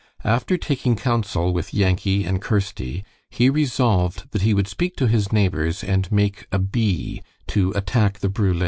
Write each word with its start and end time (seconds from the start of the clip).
After 0.25 0.57
taking 0.57 0.95
counsel 0.95 1.53
with 1.53 1.75
Yankee 1.75 2.23
and 2.23 2.41
Kirsty, 2.41 3.05
he 3.29 3.51
resolved 3.51 4.31
that 4.31 4.41
he 4.41 4.51
would 4.55 4.67
speak 4.67 4.95
to 4.95 5.05
his 5.07 5.31
neighbors 5.31 5.83
and 5.83 6.11
make 6.11 6.47
a 6.51 6.57
"bee," 6.57 7.21
to 7.49 7.71
attack 7.73 8.17
the 8.17 8.27
brule. 8.29 8.59